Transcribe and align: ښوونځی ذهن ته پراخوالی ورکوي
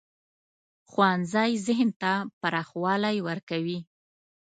ښوونځی 0.89 1.51
ذهن 1.65 1.89
ته 2.01 2.11
پراخوالی 2.41 3.17
ورکوي 3.27 3.79